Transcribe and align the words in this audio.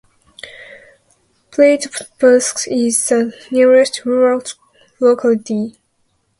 Pyatovsk 1.51 2.67
is 2.69 3.07
the 3.09 3.37
nearest 3.51 4.03
rural 4.03 4.41
locality. 4.99 5.77